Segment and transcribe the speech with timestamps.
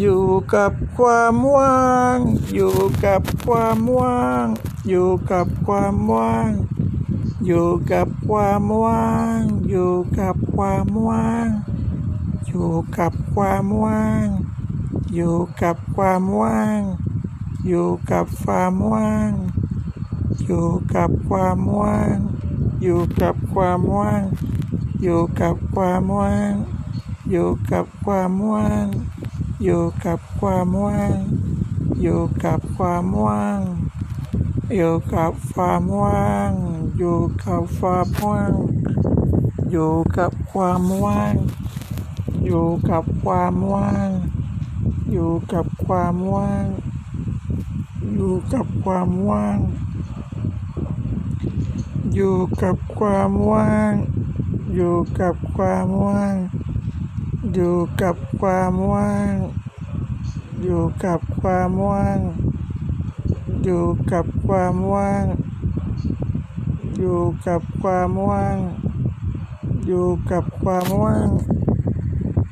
[0.00, 1.80] อยู่กับความว่า
[2.16, 2.18] ง
[2.54, 4.46] อยู่กับความว่าง
[4.88, 6.50] อยู่กับความว่าง
[7.46, 11.48] อยู่กับความว่าง อยู่กับความว่าง
[12.46, 14.26] อยู่กับความว่าง
[15.14, 16.82] อยู่กับความว่าง
[17.66, 18.64] อยู่กับควา
[19.06, 19.56] มว่า
[20.08, 20.10] ง
[20.44, 22.18] อยู่กับความว่าง
[22.82, 24.22] อยู่กับความว่าง
[25.02, 26.54] อยู่กับความว่าง
[27.30, 28.86] อยู่กับความว่าง
[29.64, 31.16] อยู่กับความว่าง
[32.02, 33.60] อยู่กับความว่าง
[34.74, 36.50] อยู่กับความว่าง
[36.98, 38.52] อยู่กับความว่าง
[39.70, 41.38] อยู่กับความว่าง
[42.50, 44.10] อยู่กับความว่าง
[45.12, 46.68] อยู่กับความว่าง
[48.14, 49.58] อยู่กับความว่าง
[52.14, 53.92] อยู่กับความว่าง
[54.74, 56.34] อยู่กับความว่าง
[57.54, 59.34] อยู่กับความว่าง
[60.62, 62.18] อยู่กับความว่าง
[63.64, 65.24] อยู่กับความว่าง
[66.98, 68.56] อยู่กับความว่าง
[69.86, 71.28] อยู่กับความว่าง